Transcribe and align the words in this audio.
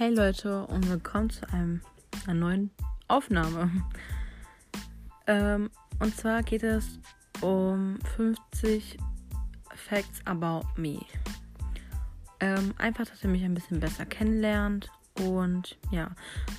Hey 0.00 0.14
Leute 0.14 0.64
und 0.64 0.88
willkommen 0.88 1.28
zu 1.28 1.46
einem, 1.52 1.82
einer 2.24 2.32
neuen 2.32 2.70
Aufnahme. 3.06 3.70
Ähm, 5.26 5.68
und 5.98 6.16
zwar 6.16 6.42
geht 6.42 6.62
es 6.62 6.98
um 7.42 7.98
50 8.16 8.96
Facts 9.74 10.22
about 10.24 10.66
me. 10.76 11.04
Ähm, 12.40 12.72
einfach, 12.78 13.04
dass 13.04 13.22
ihr 13.22 13.28
mich 13.28 13.44
ein 13.44 13.52
bisschen 13.52 13.78
besser 13.78 14.06
kennenlernt 14.06 14.90
und 15.18 15.76
ja, 15.90 16.12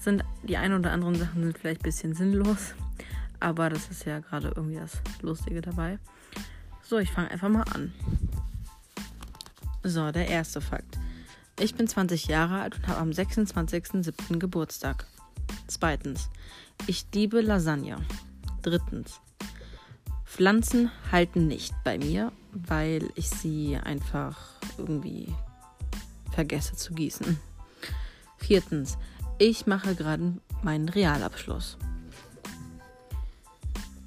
sind 0.00 0.24
die 0.42 0.56
ein 0.56 0.72
oder 0.72 0.92
anderen 0.92 1.16
Sachen 1.16 1.42
sind 1.42 1.58
vielleicht 1.58 1.82
ein 1.82 1.90
bisschen 1.90 2.14
sinnlos, 2.14 2.74
aber 3.38 3.68
das 3.68 3.90
ist 3.90 4.06
ja 4.06 4.20
gerade 4.20 4.50
irgendwie 4.56 4.78
das 4.78 5.02
Lustige 5.20 5.60
dabei. 5.60 5.98
So, 6.80 6.96
ich 6.96 7.12
fange 7.12 7.30
einfach 7.30 7.50
mal 7.50 7.64
an. 7.74 7.92
So, 9.82 10.10
der 10.10 10.26
erste 10.26 10.62
Fakt. 10.62 10.96
Ich 11.58 11.74
bin 11.74 11.88
20 11.88 12.26
Jahre 12.26 12.60
alt 12.60 12.76
und 12.76 12.88
habe 12.88 13.00
am 13.00 13.10
26.07. 13.10 14.38
Geburtstag. 14.38 15.06
Zweitens, 15.66 16.28
ich 16.86 17.06
liebe 17.14 17.40
Lasagne. 17.40 17.96
Drittens, 18.62 19.20
Pflanzen 20.26 20.90
halten 21.10 21.46
nicht 21.46 21.74
bei 21.82 21.96
mir, 21.96 22.30
weil 22.52 23.08
ich 23.14 23.30
sie 23.30 23.78
einfach 23.78 24.38
irgendwie 24.76 25.32
vergesse 26.32 26.76
zu 26.76 26.92
gießen. 26.92 27.38
Viertens, 28.36 28.98
ich 29.38 29.66
mache 29.66 29.94
gerade 29.94 30.34
meinen 30.62 30.90
Realabschluss. 30.90 31.78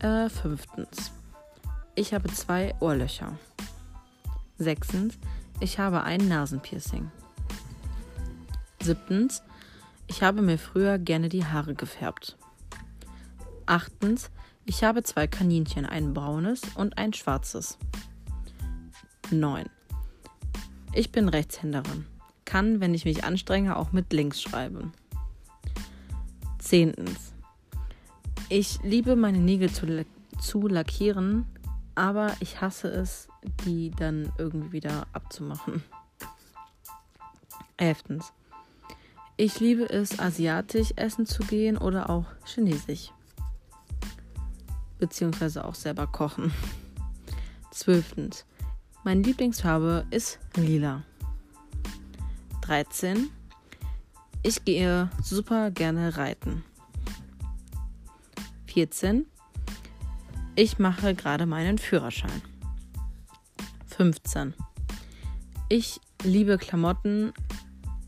Äh, 0.00 0.28
fünftens, 0.28 1.12
ich 1.94 2.12
habe 2.12 2.30
zwei 2.32 2.74
Ohrlöcher. 2.80 3.38
Sechstens, 4.58 5.18
ich 5.60 5.78
habe 5.78 6.02
ein 6.02 6.28
Nasenpiercing. 6.28 7.10
Siebtens, 8.88 9.42
ich 10.06 10.22
habe 10.22 10.40
mir 10.40 10.56
früher 10.56 10.98
gerne 10.98 11.28
die 11.28 11.44
Haare 11.44 11.74
gefärbt. 11.74 12.38
Achtens, 13.66 14.30
ich 14.64 14.82
habe 14.82 15.02
zwei 15.02 15.26
Kaninchen, 15.26 15.84
ein 15.84 16.14
braunes 16.14 16.62
und 16.74 16.96
ein 16.96 17.12
schwarzes. 17.12 17.76
9. 19.30 19.66
Ich 20.94 21.12
bin 21.12 21.28
Rechtshänderin. 21.28 22.06
Kann, 22.46 22.80
wenn 22.80 22.94
ich 22.94 23.04
mich 23.04 23.24
anstrenge, 23.24 23.76
auch 23.76 23.92
mit 23.92 24.10
links 24.14 24.40
schreiben. 24.40 24.94
Zehntens. 26.58 27.34
Ich 28.48 28.82
liebe 28.82 29.16
meine 29.16 29.36
Nägel 29.36 29.70
zu, 29.70 30.06
zu 30.40 30.66
lackieren, 30.66 31.44
aber 31.94 32.34
ich 32.40 32.62
hasse 32.62 32.88
es, 32.88 33.28
die 33.66 33.90
dann 33.90 34.32
irgendwie 34.38 34.72
wieder 34.72 35.06
abzumachen. 35.12 35.84
Elftens. 37.76 38.32
Ich 39.40 39.60
liebe 39.60 39.88
es, 39.88 40.18
asiatisch 40.18 40.92
essen 40.96 41.24
zu 41.24 41.44
gehen 41.44 41.78
oder 41.78 42.10
auch 42.10 42.24
chinesisch. 42.44 43.12
Beziehungsweise 44.98 45.64
auch 45.64 45.76
selber 45.76 46.08
kochen. 46.08 46.52
Zwölftens. 47.70 48.44
Meine 49.04 49.22
Lieblingsfarbe 49.22 50.06
ist 50.10 50.40
lila. 50.56 51.04
13. 52.62 53.30
Ich 54.42 54.64
gehe 54.64 55.08
super 55.22 55.70
gerne 55.70 56.16
reiten. 56.16 56.64
14. 58.66 59.24
Ich 60.56 60.80
mache 60.80 61.14
gerade 61.14 61.46
meinen 61.46 61.78
Führerschein. 61.78 62.42
15. 63.86 64.54
Ich 65.68 66.00
liebe 66.24 66.58
Klamotten, 66.58 67.32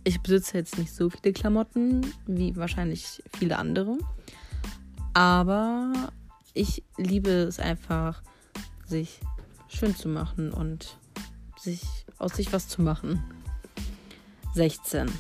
ich 0.05 0.20
besitze 0.20 0.59
jetzt 0.59 0.79
nicht 0.79 0.95
so 0.95 1.11
viele 1.11 1.33
Klamotten 1.33 2.12
wie 2.27 2.56
wahrscheinlich 2.56 3.22
viele 3.37 3.59
andere. 3.59 3.99
Aber 5.15 6.12
ich 6.55 6.83
liebe 6.97 7.31
es 7.31 7.59
einfach, 7.59 8.22
sich 8.87 9.21
schön 9.69 9.94
zu 9.94 10.09
machen 10.09 10.53
und 10.53 10.97
sich 11.59 11.83
aus 12.19 12.34
sich 12.34 12.53
was 12.53 12.69
zu 12.69 12.83
machen. 12.83 13.22
16. 14.55 15.11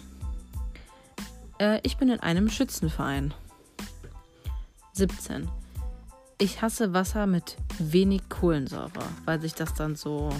Äh, 1.58 1.80
ich 1.82 1.96
bin 1.96 2.08
in 2.08 2.20
einem 2.20 2.48
Schützenverein. 2.48 3.34
17. 4.92 5.48
Ich 6.38 6.62
hasse 6.62 6.92
Wasser 6.94 7.26
mit 7.26 7.56
wenig 7.78 8.28
Kohlensäure, 8.28 8.90
weil 9.24 9.40
sich 9.40 9.54
das 9.54 9.74
dann 9.74 9.94
so 9.94 10.30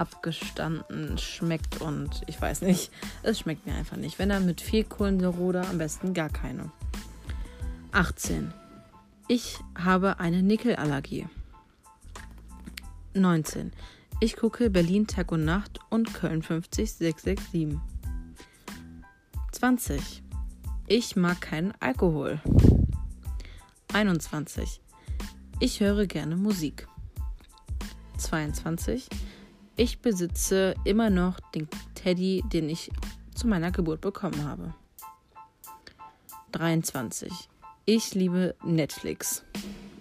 abgestanden 0.00 1.18
schmeckt 1.18 1.80
und 1.82 2.22
ich 2.26 2.40
weiß 2.40 2.62
nicht, 2.62 2.90
es 3.22 3.38
schmeckt 3.38 3.66
mir 3.66 3.74
einfach 3.74 3.98
nicht. 3.98 4.18
Wenn 4.18 4.30
er 4.30 4.40
mit 4.40 4.62
viel 4.62 4.84
Kohlensäure 4.84 5.66
am 5.66 5.78
besten 5.78 6.14
gar 6.14 6.30
keine. 6.30 6.72
18. 7.92 8.52
Ich 9.28 9.58
habe 9.76 10.18
eine 10.18 10.42
Nickelallergie. 10.42 11.28
19. 13.14 13.72
Ich 14.20 14.36
gucke 14.36 14.70
Berlin 14.70 15.06
Tag 15.06 15.32
und 15.32 15.44
Nacht 15.44 15.80
und 15.90 16.14
Köln 16.14 16.42
50667. 16.42 17.78
20. 19.52 20.22
Ich 20.86 21.16
mag 21.16 21.40
keinen 21.40 21.72
Alkohol. 21.80 22.40
21. 23.92 24.80
Ich 25.58 25.80
höre 25.80 26.06
gerne 26.06 26.36
Musik. 26.36 26.88
22. 28.16 29.08
Ich 29.80 30.00
besitze 30.00 30.74
immer 30.84 31.08
noch 31.08 31.40
den 31.54 31.66
Teddy, 31.94 32.44
den 32.52 32.68
ich 32.68 32.90
zu 33.34 33.46
meiner 33.46 33.70
Geburt 33.70 34.02
bekommen 34.02 34.44
habe. 34.44 34.74
23. 36.52 37.32
Ich 37.86 38.14
liebe 38.14 38.54
Netflix. 38.62 39.42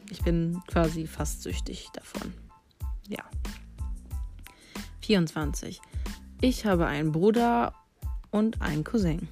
Ich 0.09 0.22
bin 0.22 0.62
quasi 0.67 1.07
fast 1.07 1.44
süchtig 1.44 1.88
davon. 1.94 2.34
Ja. 3.07 3.23
24. 5.00 5.79
Ich 6.41 6.66
habe 6.66 6.85
einen 6.85 7.13
Bruder 7.13 7.73
und 8.31 8.61
einen 8.61 8.84
Cousin. 8.84 9.29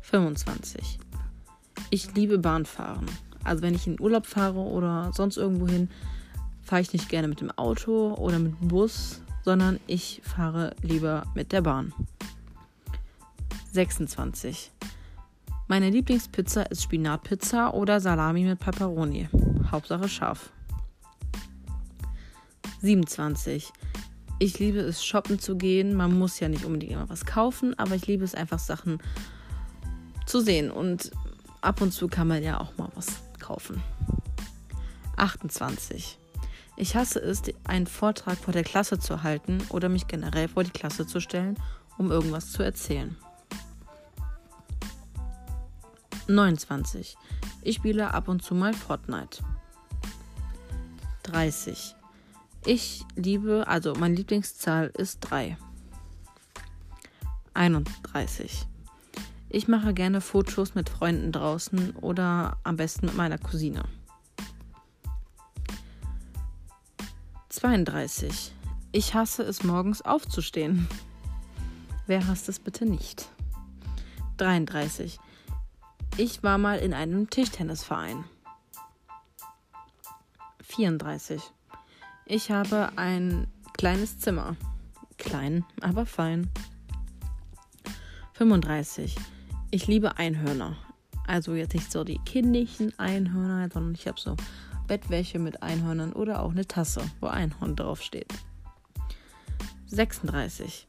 25. 0.00 0.98
Ich 1.90 2.16
liebe 2.16 2.38
Bahnfahren. 2.38 3.06
Also 3.44 3.62
wenn 3.62 3.76
ich 3.76 3.86
in 3.86 4.00
Urlaub 4.00 4.26
fahre 4.26 4.58
oder 4.58 5.12
sonst 5.14 5.36
irgendwo 5.36 5.68
hin, 5.68 5.88
fahre 6.68 6.82
ich 6.82 6.92
nicht 6.92 7.08
gerne 7.08 7.28
mit 7.28 7.40
dem 7.40 7.50
Auto 7.52 8.12
oder 8.14 8.38
mit 8.38 8.60
dem 8.60 8.68
Bus, 8.68 9.22
sondern 9.42 9.80
ich 9.86 10.20
fahre 10.22 10.76
lieber 10.82 11.24
mit 11.34 11.52
der 11.52 11.62
Bahn. 11.62 11.94
26. 13.72 14.70
Meine 15.66 15.88
Lieblingspizza 15.88 16.64
ist 16.64 16.82
Spinatpizza 16.82 17.70
oder 17.70 18.00
Salami 18.00 18.44
mit 18.44 18.60
Pepperoni. 18.60 19.30
Hauptsache 19.70 20.10
scharf. 20.10 20.50
27. 22.82 23.72
Ich 24.38 24.58
liebe 24.58 24.80
es, 24.80 25.02
shoppen 25.02 25.38
zu 25.38 25.56
gehen. 25.56 25.94
Man 25.94 26.18
muss 26.18 26.38
ja 26.38 26.50
nicht 26.50 26.66
unbedingt 26.66 26.92
immer 26.92 27.08
was 27.08 27.24
kaufen, 27.24 27.78
aber 27.78 27.94
ich 27.94 28.06
liebe 28.06 28.24
es 28.24 28.34
einfach, 28.34 28.58
Sachen 28.58 28.98
zu 30.26 30.40
sehen. 30.40 30.70
Und 30.70 31.12
ab 31.62 31.80
und 31.80 31.92
zu 31.92 32.08
kann 32.08 32.28
man 32.28 32.42
ja 32.42 32.60
auch 32.60 32.76
mal 32.76 32.90
was 32.94 33.22
kaufen. 33.40 33.82
28. 35.16 36.18
Ich 36.80 36.94
hasse 36.94 37.18
es, 37.18 37.42
einen 37.64 37.88
Vortrag 37.88 38.38
vor 38.38 38.52
der 38.52 38.62
Klasse 38.62 39.00
zu 39.00 39.24
halten 39.24 39.58
oder 39.70 39.88
mich 39.88 40.06
generell 40.06 40.46
vor 40.46 40.62
die 40.62 40.70
Klasse 40.70 41.08
zu 41.08 41.18
stellen, 41.18 41.58
um 41.98 42.12
irgendwas 42.12 42.52
zu 42.52 42.62
erzählen. 42.62 43.16
29. 46.28 47.16
Ich 47.62 47.76
spiele 47.76 48.14
ab 48.14 48.28
und 48.28 48.44
zu 48.44 48.54
mal 48.54 48.74
Fortnite. 48.74 49.42
30. 51.24 51.96
Ich 52.64 53.04
liebe, 53.16 53.66
also 53.66 53.94
meine 53.94 54.14
Lieblingszahl 54.14 54.92
ist 54.96 55.18
3. 55.22 55.56
31. 57.54 58.68
Ich 59.48 59.66
mache 59.66 59.94
gerne 59.94 60.20
Fotos 60.20 60.76
mit 60.76 60.88
Freunden 60.88 61.32
draußen 61.32 61.96
oder 61.96 62.56
am 62.62 62.76
besten 62.76 63.06
mit 63.06 63.16
meiner 63.16 63.38
Cousine. 63.38 63.82
32. 67.50 68.52
Ich 68.92 69.14
hasse 69.14 69.42
es 69.42 69.62
morgens 69.62 70.02
aufzustehen. 70.02 70.86
Wer 72.06 72.26
hasst 72.26 72.48
es 72.48 72.58
bitte 72.58 72.84
nicht? 72.84 73.28
33. 74.36 75.18
Ich 76.18 76.42
war 76.42 76.58
mal 76.58 76.78
in 76.78 76.92
einem 76.92 77.30
Tischtennisverein. 77.30 78.24
34. 80.62 81.42
Ich 82.26 82.50
habe 82.50 82.90
ein 82.96 83.46
kleines 83.72 84.18
Zimmer. 84.18 84.56
Klein, 85.16 85.64
aber 85.80 86.04
fein. 86.04 86.50
35. 88.34 89.16
Ich 89.70 89.86
liebe 89.86 90.18
Einhörner. 90.18 90.76
Also 91.28 91.54
jetzt 91.54 91.74
nicht 91.74 91.92
so 91.92 92.04
die 92.04 92.18
kindlichen 92.24 92.98
Einhörner, 92.98 93.68
sondern 93.70 93.94
ich 93.94 94.08
habe 94.08 94.18
so 94.18 94.34
Bettwäsche 94.86 95.38
mit 95.38 95.62
Einhörnern 95.62 96.14
oder 96.14 96.42
auch 96.42 96.52
eine 96.52 96.66
Tasse, 96.66 97.02
wo 97.20 97.26
Einhorn 97.26 97.76
draufsteht. 97.76 98.32
36. 99.88 100.86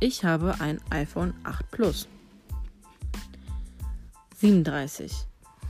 Ich 0.00 0.24
habe 0.24 0.58
ein 0.60 0.80
iPhone 0.88 1.34
8 1.44 1.70
Plus. 1.70 2.08
37. 4.38 5.12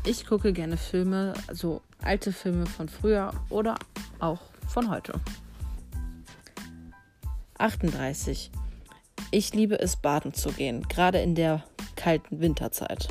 Ich 0.06 0.24
gucke 0.24 0.52
gerne 0.52 0.76
Filme, 0.76 1.34
also 1.48 1.82
alte 2.00 2.32
Filme 2.32 2.66
von 2.66 2.88
früher 2.88 3.32
oder 3.48 3.74
auch 4.20 4.40
von 4.68 4.88
heute. 4.88 5.14
38. 7.58 8.52
Ich 9.32 9.52
liebe 9.52 9.80
es, 9.80 9.96
baden 9.96 10.32
zu 10.32 10.52
gehen, 10.52 10.86
gerade 10.88 11.20
in 11.20 11.34
der 11.34 11.64
kalten 11.96 12.40
Winterzeit. 12.40 13.08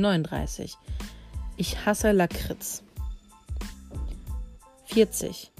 39. 0.00 0.76
Ich 1.56 1.84
hasse 1.84 2.12
Lakritz. 2.12 2.82
40. 4.86 5.52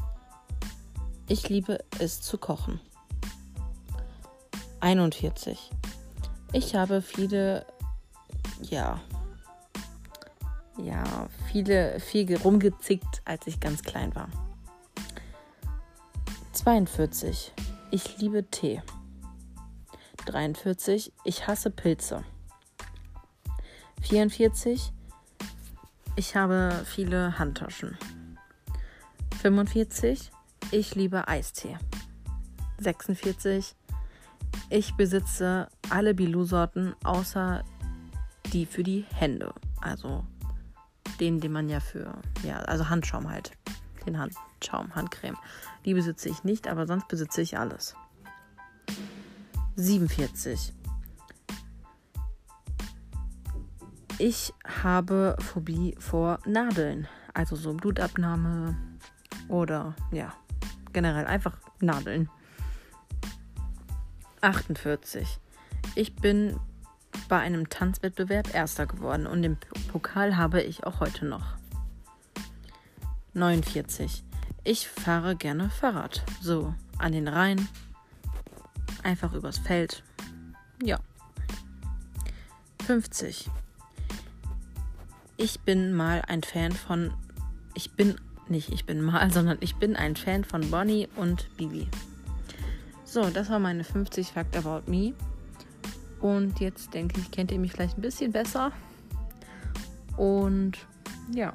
Ich 1.29 1.49
liebe 1.49 1.85
es 1.99 2.21
zu 2.21 2.39
kochen. 2.39 2.81
41. 4.81 5.71
Ich 6.53 6.75
habe 6.75 7.03
viele, 7.03 7.65
ja, 8.63 9.01
ja, 10.79 11.29
viele, 11.53 12.01
viel 12.01 12.37
rumgezickt, 12.37 13.23
als 13.25 13.47
ich 13.47 13.61
ganz 13.61 13.83
klein 13.83 14.15
war. 14.15 14.29
42. 16.53 17.53
Ich 17.91 18.19
liebe 18.19 18.45
Tee. 18.51 18.83
43. 20.27 21.13
Ich 21.25 21.47
hasse 21.47 21.71
Pilze. 21.71 22.25
44. 24.03 24.93
Ich 26.17 26.37
habe 26.37 26.83
viele 26.85 27.39
Handtaschen. 27.39 27.97
45. 29.41 30.31
Ich 30.71 30.95
liebe 30.95 31.29
Eistee. 31.29 31.79
46. 32.79 33.75
Ich 34.69 34.95
besitze 34.95 35.69
alle 35.89 36.15
Bilou-Sorten 36.15 36.95
außer 37.05 37.65
die 38.53 38.67
für 38.67 38.83
die 38.83 39.05
Hände. 39.15 39.55
Also 39.81 40.25
den, 41.21 41.41
den 41.41 41.53
man 41.53 41.69
ja 41.69 41.81
für, 41.81 42.15
ja, 42.43 42.59
also 42.61 42.89
Handschaum 42.89 43.31
halt. 43.31 43.53
Den 44.07 44.19
Handschaum, 44.19 44.95
Handcreme. 44.95 45.37
Die 45.85 45.95
besitze 45.95 46.29
ich 46.29 46.45
nicht, 46.45 46.69
aber 46.69 46.87
sonst 46.87 47.09
besitze 47.09 47.43
ich 47.43 47.59
alles. 47.59 47.95
47. 49.77 50.73
Ich 54.21 54.53
habe 54.83 55.35
Phobie 55.41 55.97
vor 55.99 56.41
Nadeln. 56.45 57.09
Also 57.33 57.57
so 57.57 57.73
Blutabnahme 57.73 58.77
oder 59.49 59.95
ja, 60.13 60.35
generell 60.93 61.25
einfach 61.25 61.57
Nadeln. 61.81 62.29
48. 64.43 65.39
Ich 65.95 66.17
bin 66.17 66.61
bei 67.31 67.39
einem 67.39 67.71
Tanzwettbewerb 67.71 68.55
Erster 68.55 68.85
geworden 68.85 69.27
und 69.27 69.41
den 69.41 69.57
Pokal 69.91 70.37
habe 70.37 70.61
ich 70.61 70.85
auch 70.85 71.01
heute 71.01 71.25
noch. 71.25 71.57
49. 73.33 74.23
Ich 74.65 74.87
fahre 74.87 75.35
gerne 75.35 75.71
Fahrrad. 75.71 76.27
So, 76.43 76.75
an 76.99 77.13
den 77.13 77.27
Rhein. 77.27 77.67
Einfach 79.03 79.33
übers 79.33 79.57
Feld. 79.57 80.03
Ja. 80.83 80.99
50. 82.87 83.51
Ich 85.43 85.61
bin 85.61 85.95
mal 85.95 86.21
ein 86.29 86.43
Fan 86.43 86.71
von. 86.71 87.15
Ich 87.73 87.93
bin 87.93 88.17
nicht, 88.49 88.69
ich 88.69 88.85
bin 88.85 89.01
mal, 89.01 89.31
sondern 89.33 89.57
ich 89.61 89.75
bin 89.77 89.97
ein 89.97 90.15
Fan 90.15 90.45
von 90.45 90.71
Bonnie 90.71 91.09
und 91.17 91.49
Bibi. 91.57 91.89
So, 93.05 93.31
das 93.31 93.49
war 93.49 93.59
meine 93.59 93.83
50 93.83 94.33
Fact 94.33 94.55
About 94.55 94.91
Me. 94.91 95.15
Und 96.21 96.61
jetzt 96.61 96.93
denke 96.93 97.19
ich, 97.19 97.31
kennt 97.31 97.51
ihr 97.53 97.59
mich 97.59 97.73
vielleicht 97.73 97.97
ein 97.97 98.03
bisschen 98.03 98.33
besser. 98.33 98.71
Und 100.19 100.73
ja. 101.33 101.55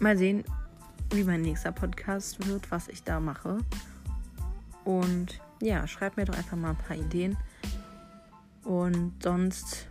Mal 0.00 0.18
sehen, 0.18 0.42
wie 1.10 1.22
mein 1.22 1.42
nächster 1.42 1.70
Podcast 1.70 2.44
wird, 2.48 2.68
was 2.72 2.88
ich 2.88 3.04
da 3.04 3.20
mache. 3.20 3.58
Und 4.84 5.40
ja, 5.62 5.86
schreibt 5.86 6.16
mir 6.16 6.24
doch 6.24 6.36
einfach 6.36 6.56
mal 6.56 6.70
ein 6.70 6.78
paar 6.78 6.96
Ideen. 6.96 7.36
Und 8.64 9.12
sonst 9.22 9.86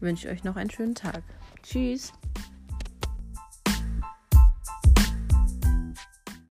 wünsche 0.00 0.26
ich 0.26 0.32
euch 0.32 0.44
noch 0.44 0.56
einen 0.56 0.70
schönen 0.70 0.94
Tag. 0.94 1.22
Tschüss. 1.62 2.12